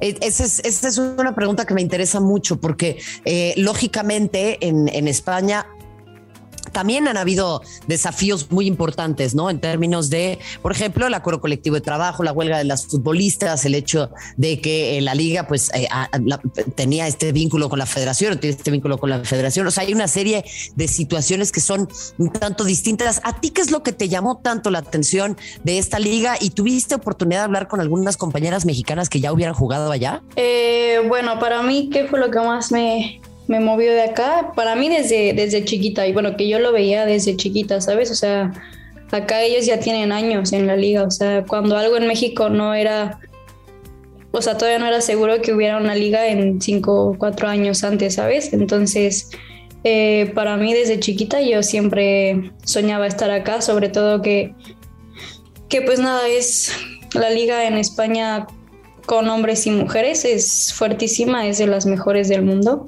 E, 0.00 0.16
esa 0.22 0.44
es, 0.88 0.98
una 0.98 1.36
pregunta 1.36 1.64
que 1.66 1.74
me 1.74 1.82
interesa 1.82 2.18
mucho 2.18 2.60
porque 2.60 2.98
eh, 3.24 3.54
lógicamente 3.56 4.58
en, 4.60 4.88
en 4.88 5.06
España 5.06 5.64
también 6.78 7.08
han 7.08 7.16
habido 7.16 7.60
desafíos 7.88 8.52
muy 8.52 8.68
importantes, 8.68 9.34
¿no? 9.34 9.50
En 9.50 9.58
términos 9.58 10.10
de, 10.10 10.38
por 10.62 10.70
ejemplo, 10.70 11.08
el 11.08 11.14
acuerdo 11.14 11.40
colectivo 11.40 11.74
de 11.74 11.80
trabajo, 11.80 12.22
la 12.22 12.30
huelga 12.30 12.56
de 12.56 12.62
las 12.62 12.86
futbolistas, 12.86 13.64
el 13.64 13.74
hecho 13.74 14.10
de 14.36 14.60
que 14.60 15.00
la 15.00 15.16
liga 15.16 15.48
pues 15.48 15.72
eh, 15.74 15.88
tenía 16.76 17.08
este 17.08 17.32
vínculo 17.32 17.68
con 17.68 17.80
la 17.80 17.86
federación, 17.86 18.38
tiene 18.38 18.54
este 18.54 18.70
vínculo 18.70 18.96
con 18.98 19.10
la 19.10 19.24
federación. 19.24 19.66
O 19.66 19.72
sea, 19.72 19.82
hay 19.82 19.92
una 19.92 20.06
serie 20.06 20.44
de 20.76 20.86
situaciones 20.86 21.50
que 21.50 21.60
son 21.60 21.88
un 22.16 22.30
tanto 22.30 22.62
distintas. 22.62 23.20
¿A 23.24 23.40
ti 23.40 23.50
qué 23.50 23.60
es 23.60 23.72
lo 23.72 23.82
que 23.82 23.90
te 23.90 24.08
llamó 24.08 24.38
tanto 24.38 24.70
la 24.70 24.78
atención 24.78 25.36
de 25.64 25.78
esta 25.78 25.98
liga 25.98 26.36
y 26.40 26.50
tuviste 26.50 26.94
oportunidad 26.94 27.40
de 27.40 27.44
hablar 27.46 27.66
con 27.66 27.80
algunas 27.80 28.16
compañeras 28.16 28.64
mexicanas 28.66 29.08
que 29.08 29.18
ya 29.18 29.32
hubieran 29.32 29.54
jugado 29.54 29.90
allá? 29.90 30.22
Eh, 30.36 31.00
bueno, 31.08 31.40
para 31.40 31.60
mí, 31.60 31.90
¿qué 31.92 32.06
fue 32.06 32.20
lo 32.20 32.30
que 32.30 32.38
más 32.38 32.70
me, 32.70 33.20
me 33.48 33.60
movió 33.60 33.92
de 33.92 34.02
acá? 34.02 34.52
Para 34.54 34.76
mí 34.76 34.88
desde, 34.88 35.32
desde 35.32 35.64
chiquita, 35.64 36.06
y 36.06 36.12
bueno, 36.12 36.36
que 36.36 36.48
yo 36.48 36.60
lo 36.60 36.72
veía 36.72 37.04
desde 37.04 37.36
chiquita, 37.36 37.80
¿sabes? 37.80 38.10
O 38.10 38.14
sea, 38.14 38.52
acá 39.10 39.42
ellos 39.42 39.66
ya 39.66 39.80
tienen 39.80 40.12
años 40.12 40.52
en 40.52 40.66
la 40.66 40.76
liga, 40.76 41.02
o 41.02 41.10
sea, 41.10 41.44
cuando 41.44 41.76
algo 41.76 41.96
en 41.96 42.06
México 42.06 42.48
no 42.48 42.74
era 42.74 43.18
o 44.30 44.42
sea, 44.42 44.56
todavía 44.58 44.78
no 44.78 44.86
era 44.86 45.00
seguro 45.00 45.40
que 45.40 45.52
hubiera 45.52 45.78
una 45.78 45.94
liga 45.94 46.28
en 46.28 46.60
cinco 46.60 47.06
o 47.06 47.18
cuatro 47.18 47.48
años 47.48 47.82
antes, 47.82 48.14
¿sabes? 48.14 48.52
Entonces, 48.52 49.30
eh, 49.84 50.30
para 50.34 50.56
mí 50.56 50.74
desde 50.74 51.00
chiquita 51.00 51.40
yo 51.40 51.62
siempre 51.62 52.52
soñaba 52.64 53.06
estar 53.06 53.30
acá, 53.30 53.62
sobre 53.62 53.88
todo 53.88 54.20
que, 54.20 54.54
que 55.68 55.82
pues 55.82 55.98
nada, 55.98 56.28
es 56.28 56.72
la 57.14 57.30
liga 57.30 57.66
en 57.66 57.74
España 57.78 58.46
con 59.06 59.28
hombres 59.30 59.66
y 59.66 59.70
mujeres, 59.70 60.26
es 60.26 60.74
fuertísima, 60.74 61.46
es 61.46 61.58
de 61.58 61.66
las 61.66 61.86
mejores 61.86 62.28
del 62.28 62.42
mundo. 62.42 62.84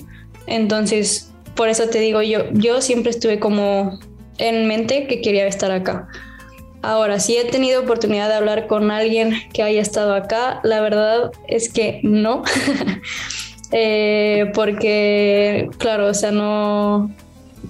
Entonces, 0.50 1.32
por 1.54 1.68
eso 1.68 1.88
te 1.88 2.00
digo, 2.00 2.20
yo, 2.20 2.50
yo 2.52 2.82
siempre 2.82 3.10
estuve 3.10 3.38
como 3.38 3.98
en 4.38 4.66
mente 4.66 5.06
que 5.06 5.22
quería 5.22 5.46
estar 5.46 5.70
acá. 5.70 6.08
Ahora, 6.82 7.20
si 7.20 7.36
he 7.36 7.44
tenido 7.44 7.82
oportunidad 7.82 8.28
de 8.28 8.34
hablar 8.34 8.66
con 8.66 8.90
alguien 8.90 9.34
que 9.52 9.62
haya 9.62 9.80
estado 9.80 10.14
acá, 10.14 10.60
la 10.62 10.80
verdad 10.80 11.30
es 11.48 11.72
que 11.72 12.00
no. 12.02 12.42
Eh, 13.72 14.50
porque, 14.52 15.70
claro, 15.78 16.08
o 16.08 16.14
sea, 16.14 16.32
no, 16.32 17.08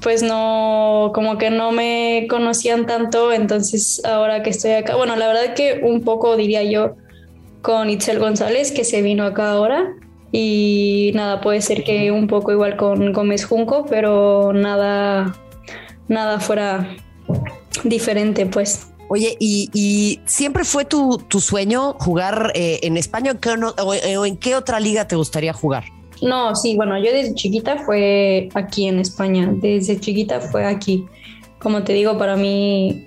pues 0.00 0.22
no, 0.22 1.12
como 1.14 1.36
que 1.36 1.50
no 1.50 1.72
me 1.72 2.26
conocían 2.30 2.86
tanto, 2.86 3.32
entonces 3.32 4.02
ahora 4.06 4.42
que 4.42 4.48
estoy 4.48 4.70
acá, 4.70 4.96
bueno, 4.96 5.14
la 5.16 5.26
verdad 5.26 5.54
que 5.54 5.80
un 5.82 6.00
poco 6.00 6.36
diría 6.36 6.62
yo 6.62 6.96
con 7.60 7.90
Itzel 7.90 8.18
González, 8.18 8.72
que 8.72 8.84
se 8.84 9.02
vino 9.02 9.24
acá 9.24 9.50
ahora, 9.50 9.94
y 10.32 11.10
nada, 11.14 11.40
puede 11.40 11.60
ser 11.60 11.82
que 11.82 12.10
un 12.12 12.26
poco 12.26 12.52
igual 12.52 12.76
con 12.76 13.12
Gómez 13.12 13.44
Junco, 13.44 13.86
pero 13.88 14.52
nada, 14.52 15.34
nada 16.08 16.38
fuera 16.38 16.96
diferente, 17.84 18.46
pues. 18.46 18.86
Oye, 19.08 19.36
¿y, 19.40 20.20
siempre 20.24 20.64
fue 20.64 20.84
tu, 20.84 21.18
sueño 21.40 21.94
jugar 21.94 22.52
eh, 22.54 22.78
en 22.84 22.96
España 22.96 23.36
o, 23.82 24.24
en 24.24 24.36
qué 24.36 24.54
otra 24.54 24.78
liga 24.78 25.08
te 25.08 25.16
gustaría 25.16 25.52
jugar? 25.52 25.84
No, 26.22 26.54
sí, 26.54 26.76
bueno, 26.76 26.96
yo 26.98 27.12
desde 27.12 27.34
chiquita 27.34 27.78
fue 27.78 28.50
aquí 28.54 28.86
en 28.86 29.00
España, 29.00 29.52
desde 29.52 29.98
chiquita 29.98 30.40
fue 30.40 30.64
aquí. 30.64 31.06
Como 31.58 31.82
te 31.82 31.92
digo, 31.92 32.18
para 32.18 32.36
mí, 32.36 33.06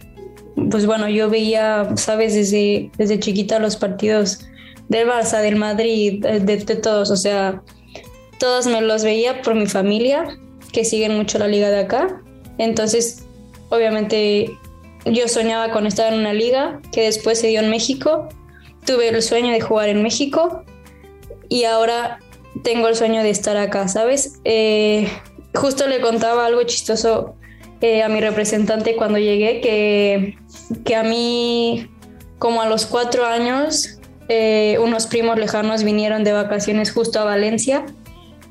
pues 0.69 0.85
bueno, 0.85 1.07
yo 1.07 1.29
veía, 1.29 1.95
sabes, 1.95 2.33
desde, 2.33 2.91
desde 2.97 3.19
chiquita 3.19 3.59
los 3.59 3.77
partidos 3.77 4.45
del 4.89 5.07
Barça, 5.07 5.41
del 5.41 5.55
Madrid, 5.55 6.23
de, 6.23 6.39
de 6.39 6.75
todos, 6.75 7.09
o 7.11 7.17
sea, 7.17 7.61
todos 8.39 8.67
me 8.67 8.81
los 8.81 9.03
veía 9.03 9.41
por 9.41 9.55
mi 9.55 9.67
familia, 9.67 10.37
que 10.71 10.83
siguen 10.83 11.15
mucho 11.15 11.39
la 11.39 11.47
liga 11.47 11.69
de 11.69 11.79
acá. 11.79 12.21
Entonces, 12.57 13.23
obviamente 13.69 14.51
yo 15.05 15.27
soñaba 15.27 15.71
con 15.71 15.87
estar 15.87 16.11
en 16.11 16.19
una 16.19 16.33
liga 16.33 16.81
que 16.91 17.03
después 17.03 17.39
se 17.39 17.47
dio 17.47 17.59
en 17.61 17.69
México. 17.69 18.29
Tuve 18.85 19.09
el 19.09 19.21
sueño 19.21 19.51
de 19.51 19.61
jugar 19.61 19.89
en 19.89 20.03
México 20.03 20.63
y 21.49 21.63
ahora 21.65 22.19
tengo 22.63 22.87
el 22.87 22.95
sueño 22.95 23.23
de 23.23 23.29
estar 23.29 23.57
acá, 23.57 23.87
¿sabes? 23.87 24.39
Eh, 24.43 25.07
justo 25.53 25.87
le 25.87 26.01
contaba 26.01 26.45
algo 26.45 26.63
chistoso 26.63 27.35
eh, 27.81 28.03
a 28.03 28.09
mi 28.09 28.21
representante 28.21 28.95
cuando 28.95 29.17
llegué, 29.17 29.61
que, 29.61 30.37
que 30.85 30.95
a 30.95 31.03
mí, 31.03 31.89
como 32.39 32.61
a 32.61 32.67
los 32.67 32.85
cuatro 32.85 33.25
años, 33.25 33.92
eh, 34.29 34.77
unos 34.81 35.07
primos 35.07 35.37
lejanos 35.37 35.83
vinieron 35.83 36.23
de 36.23 36.31
vacaciones 36.31 36.91
justo 36.91 37.19
a 37.19 37.23
Valencia 37.23 37.85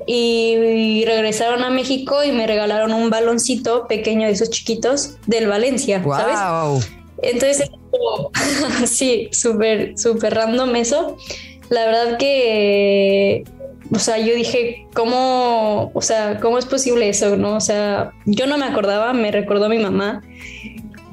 y 0.05 1.03
regresaron 1.05 1.63
a 1.63 1.69
México 1.69 2.23
y 2.23 2.31
me 2.31 2.45
regalaron 2.47 2.93
un 2.93 3.09
baloncito 3.09 3.87
pequeño 3.87 4.27
de 4.27 4.33
esos 4.33 4.49
chiquitos 4.49 5.17
del 5.27 5.47
Valencia, 5.47 6.03
¿sabes? 6.03 6.85
Entonces, 7.21 7.69
sí, 8.85 9.29
súper, 9.31 9.97
súper 9.97 10.33
random 10.33 10.75
eso. 10.75 11.17
La 11.69 11.85
verdad 11.85 12.17
que, 12.17 13.45
o 13.93 13.99
sea, 13.99 14.17
yo 14.17 14.35
dije, 14.35 14.87
¿cómo, 14.93 15.91
o 15.93 16.01
sea, 16.01 16.39
cómo 16.39 16.57
es 16.57 16.65
posible 16.65 17.07
eso, 17.09 17.37
no? 17.37 17.55
O 17.55 17.61
sea, 17.61 18.11
yo 18.25 18.45
no 18.45 18.57
me 18.57 18.65
acordaba, 18.65 19.13
me 19.13 19.31
recordó 19.31 19.69
mi 19.69 19.79
mamá 19.79 20.21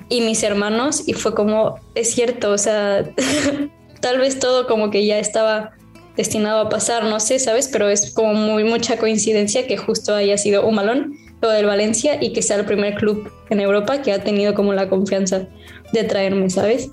y 0.09 0.23
mis 0.23 0.43
hermanos 0.43 1.05
y 1.07 1.13
fue 1.13 1.35
como, 1.35 1.77
es 1.95 2.13
cierto, 2.13 2.51
o 2.51 2.59
sea, 2.59 3.05
tal 4.01 4.19
vez 4.19 4.39
todo 4.39 4.67
como 4.67 4.91
que 4.91 5.07
ya 5.07 5.19
estaba 5.19 5.73
destinado 6.17 6.61
a 6.61 6.69
pasar, 6.69 7.05
no 7.05 7.21
sé, 7.21 7.39
¿sabes? 7.39 7.69
Pero 7.69 7.89
es 7.89 8.13
como 8.13 8.35
muy 8.35 8.65
mucha 8.65 8.99
coincidencia 8.99 9.67
que 9.67 9.77
justo 9.77 10.15
haya 10.15 10.37
sido 10.37 10.67
un 10.67 10.75
malón 10.75 11.17
lo 11.41 11.49
del 11.49 11.67
Valencia 11.67 12.19
y 12.21 12.33
que 12.33 12.43
sea 12.43 12.57
el 12.57 12.67
primer 12.67 12.95
club 12.97 13.31
en 13.49 13.61
Europa 13.61 14.03
que 14.03 14.13
ha 14.13 14.23
tenido 14.23 14.55
como 14.55 14.75
la 14.75 14.89
confianza 14.89 15.49
de 15.93 16.05
traerme, 16.05 16.51
¿sabes? 16.51 16.91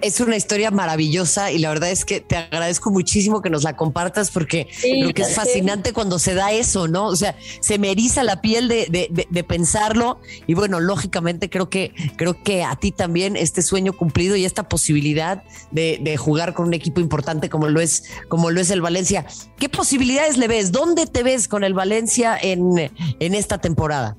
Es 0.00 0.20
una 0.20 0.36
historia 0.36 0.70
maravillosa 0.70 1.52
y 1.52 1.58
la 1.58 1.68
verdad 1.68 1.90
es 1.90 2.04
que 2.04 2.20
te 2.20 2.36
agradezco 2.36 2.90
muchísimo 2.90 3.42
que 3.42 3.50
nos 3.50 3.62
la 3.62 3.76
compartas 3.76 4.30
porque 4.30 4.68
creo 4.80 5.14
que 5.14 5.22
es 5.22 5.34
fascinante 5.34 5.92
cuando 5.92 6.18
se 6.18 6.34
da 6.34 6.52
eso, 6.52 6.88
¿no? 6.88 7.06
O 7.06 7.16
sea, 7.16 7.36
se 7.60 7.78
me 7.78 7.90
eriza 7.90 8.24
la 8.24 8.40
piel 8.40 8.68
de, 8.68 9.44
pensarlo 9.46 10.20
y 10.46 10.54
bueno, 10.54 10.80
lógicamente 10.80 11.48
creo 11.48 11.68
que, 11.68 11.92
creo 12.16 12.42
que 12.42 12.64
a 12.64 12.74
ti 12.76 12.90
también 12.90 13.36
este 13.36 13.62
sueño 13.62 13.92
cumplido 13.92 14.34
y 14.36 14.44
esta 14.44 14.68
posibilidad 14.68 15.44
de, 15.70 16.16
jugar 16.16 16.54
con 16.54 16.66
un 16.66 16.74
equipo 16.74 17.00
importante 17.00 17.48
como 17.48 17.68
lo 17.68 17.80
es, 17.80 18.04
como 18.28 18.50
lo 18.50 18.60
es 18.60 18.70
el 18.70 18.80
Valencia. 18.80 19.26
¿Qué 19.58 19.68
posibilidades 19.68 20.38
le 20.38 20.48
ves? 20.48 20.72
¿Dónde 20.72 21.06
te 21.06 21.22
ves 21.22 21.48
con 21.48 21.64
el 21.64 21.74
Valencia 21.74 22.36
en, 22.40 22.90
esta 23.20 23.58
temporada? 23.58 24.16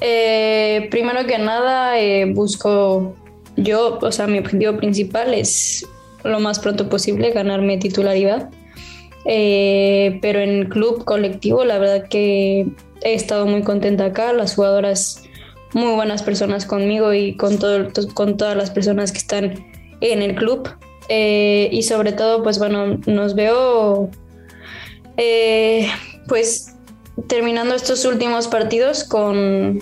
Eh, 0.00 0.88
primero 0.90 1.26
que 1.26 1.38
nada, 1.38 1.98
eh, 2.00 2.32
busco 2.32 3.14
yo, 3.56 3.98
o 4.00 4.12
sea, 4.12 4.26
mi 4.26 4.38
objetivo 4.38 4.76
principal 4.76 5.34
es 5.34 5.86
lo 6.24 6.40
más 6.40 6.58
pronto 6.58 6.88
posible 6.88 7.30
ganarme 7.30 7.78
titularidad. 7.78 8.50
Eh, 9.26 10.18
pero 10.22 10.40
en 10.40 10.68
club 10.68 11.04
colectivo, 11.04 11.64
la 11.64 11.78
verdad 11.78 12.08
que 12.08 12.66
he 13.02 13.14
estado 13.14 13.46
muy 13.46 13.62
contenta 13.62 14.06
acá. 14.06 14.32
Las 14.32 14.54
jugadoras, 14.54 15.22
muy 15.72 15.94
buenas 15.94 16.22
personas 16.22 16.66
conmigo 16.66 17.12
y 17.12 17.36
con, 17.36 17.58
todo, 17.58 17.88
con 18.14 18.36
todas 18.36 18.56
las 18.56 18.70
personas 18.70 19.12
que 19.12 19.18
están 19.18 19.66
en 20.00 20.22
el 20.22 20.34
club. 20.34 20.68
Eh, 21.08 21.68
y 21.72 21.82
sobre 21.82 22.12
todo, 22.12 22.42
pues 22.42 22.58
bueno, 22.58 22.98
nos 23.06 23.34
veo 23.34 24.10
eh, 25.16 25.88
pues 26.28 26.76
terminando 27.28 27.74
estos 27.74 28.04
últimos 28.04 28.48
partidos 28.48 29.04
con, 29.04 29.80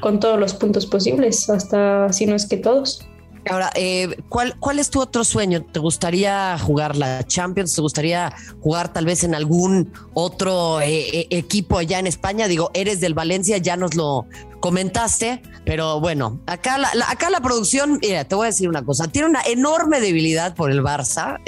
con 0.00 0.20
todos 0.20 0.38
los 0.38 0.54
puntos 0.54 0.86
posibles, 0.86 1.48
hasta 1.50 2.12
si 2.12 2.26
no 2.26 2.36
es 2.36 2.46
que 2.46 2.56
todos. 2.56 3.06
Ahora, 3.48 3.70
eh, 3.76 4.16
¿cuál, 4.28 4.58
¿cuál 4.58 4.80
es 4.80 4.90
tu 4.90 5.00
otro 5.00 5.22
sueño? 5.22 5.64
¿Te 5.64 5.78
gustaría 5.78 6.58
jugar 6.58 6.96
la 6.96 7.22
Champions? 7.24 7.76
¿Te 7.76 7.80
gustaría 7.80 8.34
jugar 8.60 8.92
tal 8.92 9.04
vez 9.04 9.22
en 9.22 9.36
algún 9.36 9.92
otro 10.14 10.80
eh, 10.80 11.08
eh, 11.12 11.26
equipo 11.30 11.78
allá 11.78 12.00
en 12.00 12.08
España? 12.08 12.48
Digo, 12.48 12.70
eres 12.74 13.00
del 13.00 13.14
Valencia, 13.14 13.58
ya 13.58 13.76
nos 13.76 13.94
lo 13.94 14.26
comentaste, 14.66 15.40
pero 15.64 16.00
bueno, 16.00 16.40
acá 16.46 16.76
la, 16.76 16.90
acá 17.08 17.30
la 17.30 17.40
producción, 17.40 18.00
mira, 18.02 18.24
te 18.24 18.34
voy 18.34 18.46
a 18.46 18.48
decir 18.48 18.68
una 18.68 18.84
cosa, 18.84 19.06
tiene 19.06 19.28
una 19.28 19.42
enorme 19.42 20.00
debilidad 20.00 20.56
por 20.56 20.72
el 20.72 20.82
Barça, 20.82 21.38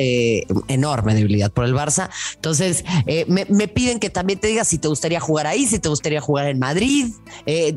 enorme 0.68 1.16
debilidad 1.16 1.50
por 1.50 1.64
el 1.64 1.74
Barça. 1.74 2.10
Entonces, 2.36 2.84
me, 3.26 3.44
me, 3.46 3.66
piden 3.66 3.98
que 3.98 4.08
también 4.08 4.38
te 4.38 4.46
digas 4.46 4.68
si 4.68 4.78
te 4.78 4.86
gustaría 4.86 5.18
jugar 5.18 5.48
ahí, 5.48 5.66
si 5.66 5.80
te 5.80 5.88
gustaría 5.88 6.20
jugar 6.20 6.46
en 6.46 6.60
Madrid, 6.60 7.06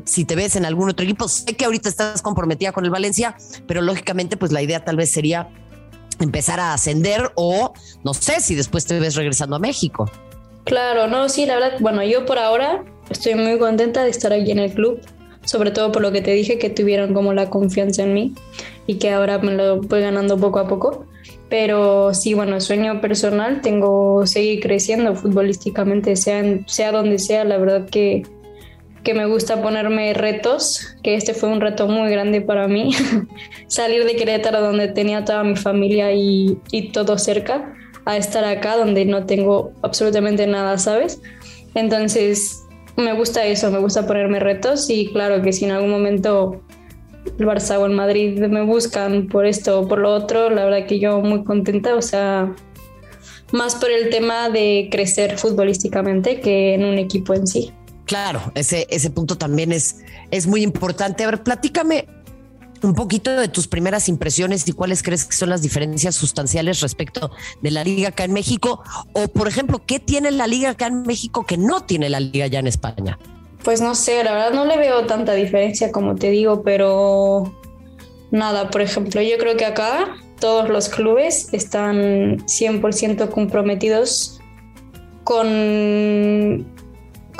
si 0.05 0.25
te 0.25 0.36
ves 0.36 0.55
en 0.55 0.65
algún 0.65 0.91
otro 0.91 1.03
equipo. 1.03 1.27
Sé 1.27 1.55
que 1.55 1.65
ahorita 1.65 1.89
estás 1.89 2.21
comprometida 2.21 2.71
con 2.71 2.86
el 2.86 2.91
Valencia, 2.91 3.36
pero 3.65 3.81
lógicamente 3.81 4.38
pues 4.38 4.51
la 4.51 4.62
idea 4.62 4.86
tal 4.86 4.98
vez 4.98 5.12
sería 5.12 5.50
empezar 6.19 6.60
a 6.60 6.74
ascender 6.74 7.31
o 7.33 7.74
no 8.03 8.13
sé 8.13 8.41
si 8.41 8.53
después 8.53 8.86
te 8.86 9.00
ves 9.00 9.15
regresando 9.15 9.55
a 9.55 9.60
México. 9.60 10.10
Claro, 10.65 11.07
no, 11.07 11.27
sí, 11.27 11.45
la 11.45 11.55
verdad, 11.55 11.79
bueno, 11.79 12.03
yo 12.03 12.25
por 12.25 12.38
ahora 12.38 12.83
estoy 13.10 13.36
muy 13.36 13.57
contenta 13.57 14.03
de 14.03 14.12
estar 14.12 14.31
aquí 14.31 14.51
en 14.51 14.60
el 14.60 14.74
club, 14.74 15.01
sobre 15.43 15.71
todo 15.71 15.91
por 15.91 16.01
lo 16.01 16.12
que 16.12 16.21
te 16.21 16.31
dije, 16.31 16.57
que 16.57 16.69
tuvieron 16.69 17.13
como 17.13 17.33
la 17.33 17.50
confianza 17.50 18.03
en 18.03 18.13
mí 18.13 18.33
y 18.88 18.95
que 18.95 19.12
ahora 19.12 19.39
me 19.39 19.53
lo 19.53 19.81
voy 19.81 20.01
ganando 20.01 20.38
poco 20.38 20.60
a 20.60 20.67
poco. 20.67 21.05
Pero 21.50 22.13
sí, 22.13 22.33
bueno, 22.33 22.62
sueño 22.62 23.01
personal, 23.01 23.62
tengo 23.62 24.25
seguir 24.25 24.62
creciendo 24.62 25.15
futbolísticamente, 25.15 26.15
sea, 26.15 26.43
sea 26.65 26.91
donde 26.91 27.19
sea, 27.19 27.43
la 27.43 27.57
verdad 27.57 27.89
que 27.89 28.24
que 29.03 29.13
me 29.13 29.25
gusta 29.25 29.62
ponerme 29.62 30.13
retos, 30.13 30.95
que 31.01 31.15
este 31.15 31.33
fue 31.33 31.50
un 31.50 31.62
reto 31.62 31.88
muy 31.88 32.12
grande 32.12 32.41
para 32.41 32.67
mí, 32.67 32.91
salir 33.67 34.05
de 34.05 34.15
Querétaro 34.15 34.62
donde 34.62 34.89
tenía 34.89 35.25
toda 35.25 35.43
mi 35.43 35.55
familia 35.55 36.13
y, 36.13 36.57
y, 36.71 36.91
todo 36.91 37.17
cerca, 37.17 37.74
a 38.05 38.17
estar 38.17 38.43
acá 38.45 38.77
donde 38.77 39.05
no 39.05 39.25
tengo 39.25 39.71
absolutamente 39.81 40.45
nada, 40.45 40.77
¿sabes? 40.77 41.19
Entonces, 41.74 42.61
me 42.98 43.13
gusta 43.13 43.45
eso, 43.45 43.71
me 43.71 43.79
gusta 43.79 44.05
ponerme 44.05 44.39
retos 44.39 44.89
y 44.89 45.07
claro 45.12 45.41
que 45.41 45.53
si 45.53 45.65
en 45.65 45.71
algún 45.71 45.89
momento 45.89 46.62
el 47.25 47.45
Barça 47.45 47.77
o 47.77 47.86
el 47.86 47.93
Madrid 47.93 48.39
me 48.39 48.63
buscan 48.63 49.27
por 49.27 49.45
esto 49.45 49.81
o 49.81 49.88
por 49.88 50.00
lo 50.00 50.13
otro, 50.13 50.50
la 50.50 50.65
verdad 50.65 50.88
que 50.88 51.00
yo 51.00 51.21
muy 51.21 51.43
contenta, 51.43 51.95
o 51.95 52.01
sea, 52.01 52.53
más 53.51 53.75
por 53.75 53.91
el 53.91 54.10
tema 54.10 54.50
de 54.50 54.89
crecer 54.91 55.38
futbolísticamente 55.38 56.39
que 56.39 56.74
en 56.74 56.86
un 56.86 56.98
equipo 56.98 57.33
en 57.33 57.48
sí. 57.48 57.71
Claro, 58.05 58.51
ese, 58.55 58.88
ese 58.89 59.10
punto 59.10 59.38
también 59.38 59.71
es, 59.71 59.98
es 60.31 60.48
muy 60.48 60.63
importante. 60.63 61.24
A 61.24 61.27
ver, 61.27 61.43
platícame 61.43 62.07
un 62.83 62.93
poquito 62.93 63.31
de 63.31 63.47
tus 63.47 63.67
primeras 63.67 64.09
impresiones 64.09 64.67
y 64.67 64.73
cuáles 64.73 65.03
crees 65.03 65.25
que 65.25 65.35
son 65.35 65.50
las 65.50 65.61
diferencias 65.61 66.15
sustanciales 66.15 66.81
respecto 66.81 67.31
de 67.61 67.71
la 67.71 67.83
liga 67.83 68.09
acá 68.09 68.23
en 68.23 68.33
México. 68.33 68.83
O, 69.13 69.27
por 69.27 69.47
ejemplo, 69.47 69.81
¿qué 69.85 70.00
tiene 70.00 70.31
la 70.31 70.47
liga 70.47 70.71
acá 70.71 70.88
en 70.88 71.03
México 71.03 71.45
que 71.45 71.57
no 71.57 71.81
tiene 71.81 72.09
la 72.09 72.19
liga 72.19 72.47
ya 72.47 72.59
en 72.59 72.67
España? 72.67 73.19
Pues 73.63 73.81
no 73.81 73.93
sé, 73.93 74.23
la 74.23 74.33
verdad 74.33 74.53
no 74.53 74.65
le 74.65 74.77
veo 74.77 75.05
tanta 75.05 75.33
diferencia 75.33 75.91
como 75.91 76.15
te 76.15 76.31
digo, 76.31 76.63
pero 76.63 77.55
nada, 78.31 78.69
por 78.69 78.81
ejemplo, 78.81 79.21
yo 79.21 79.38
creo 79.38 79.55
que 79.55 79.65
acá 79.65 80.15
todos 80.39 80.69
los 80.69 80.89
clubes 80.89 81.53
están 81.53 82.39
100% 82.47 83.29
comprometidos 83.29 84.39
con 85.23 86.65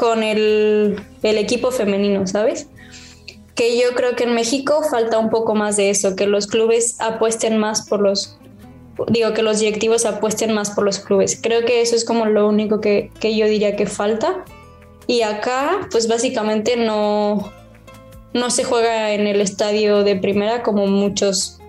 con 0.02 0.24
el, 0.24 0.98
equipo 1.22 1.72
femenino, 1.72 2.26
¿sabes? 2.26 2.68
Que 3.62 3.78
yo 3.78 3.94
creo 3.94 4.16
que 4.16 4.24
en 4.24 4.34
México 4.34 4.82
falta 4.90 5.20
un 5.20 5.30
poco 5.30 5.54
más 5.54 5.78
de 5.78 5.92
eso, 5.92 6.16
que 6.16 6.26
los 6.26 6.48
clubes 6.48 6.96
apuesten 7.00 7.60
más 7.60 7.88
por 7.88 8.02
los, 8.02 8.40
digo, 9.12 9.36
que 9.36 9.44
los 9.44 9.60
directivos 9.60 10.08
apuesten 10.08 10.52
más 10.52 10.72
por 10.72 10.84
los 10.84 10.98
clubes. 10.98 11.40
Creo 11.40 11.64
que 11.64 11.80
eso 11.84 11.96
es 11.96 12.04
como 12.04 12.26
lo 12.26 12.48
único 12.48 12.82
que, 12.82 13.12
que 13.20 13.38
yo 13.38 13.46
diría 13.46 13.76
que 13.76 13.86
falta. 13.86 14.46
Y 15.06 15.22
acá, 15.22 15.88
pues 15.92 16.08
básicamente 16.08 16.76
no, 16.76 17.54
no 18.34 18.50
se 18.50 18.64
juega 18.64 19.12
en 19.12 19.28
el 19.28 19.40
estadio 19.42 20.04
de 20.04 20.16
primera 20.16 20.64
como 20.64 20.88
muchos, 20.88 21.60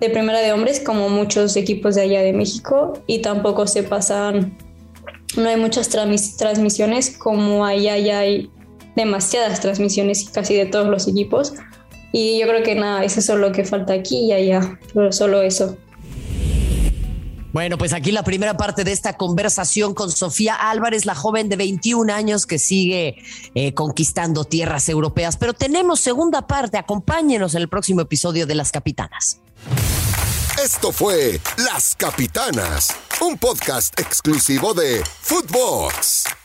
de 0.00 0.10
primera 0.10 0.40
de 0.40 0.52
hombres, 0.52 0.80
como 0.80 1.10
muchos 1.10 1.54
equipos 1.54 1.94
de 1.94 2.02
allá 2.02 2.22
de 2.22 2.32
México, 2.32 2.94
y 3.06 3.20
tampoco 3.20 3.68
se 3.68 3.84
pasan 3.84 4.58
no 5.36 5.48
hay 5.48 5.56
muchas 5.56 5.88
transmisiones 5.88 7.16
como 7.16 7.64
allá 7.64 7.96
ya 7.98 8.18
hay 8.18 8.50
demasiadas 8.96 9.60
transmisiones 9.60 10.28
casi 10.30 10.54
de 10.54 10.66
todos 10.66 10.88
los 10.88 11.08
equipos. 11.08 11.54
Y 12.12 12.40
yo 12.40 12.48
creo 12.48 12.62
que 12.62 12.74
nada, 12.74 13.04
eso 13.04 13.20
es 13.20 13.28
lo 13.28 13.52
que 13.52 13.64
falta 13.64 13.92
aquí 13.92 14.26
y 14.26 14.32
allá, 14.32 14.78
pero 14.92 15.12
solo 15.12 15.42
eso. 15.42 15.76
Bueno, 17.52 17.78
pues 17.78 17.92
aquí 17.92 18.12
la 18.12 18.22
primera 18.22 18.56
parte 18.56 18.84
de 18.84 18.92
esta 18.92 19.16
conversación 19.16 19.94
con 19.94 20.10
Sofía 20.10 20.54
Álvarez, 20.54 21.04
la 21.04 21.16
joven 21.16 21.48
de 21.48 21.56
21 21.56 22.12
años 22.12 22.46
que 22.46 22.58
sigue 22.58 23.16
eh, 23.54 23.74
conquistando 23.74 24.44
tierras 24.44 24.88
europeas. 24.88 25.36
Pero 25.36 25.52
tenemos 25.52 25.98
segunda 26.00 26.46
parte, 26.46 26.78
acompáñenos 26.78 27.54
en 27.54 27.62
el 27.62 27.68
próximo 27.68 28.02
episodio 28.02 28.46
de 28.46 28.54
Las 28.54 28.70
Capitanas. 28.70 29.40
Esto 30.62 30.92
fue 30.92 31.40
Las 31.56 31.94
Capitanas, 31.96 32.94
un 33.20 33.36
podcast 33.36 33.98
exclusivo 33.98 34.72
de 34.72 35.02
Footbox. 35.22 36.39